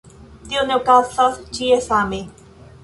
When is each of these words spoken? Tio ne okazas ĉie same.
Tio 0.47 0.63
ne 0.69 0.79
okazas 0.81 1.39
ĉie 1.59 1.79
same. 1.91 2.25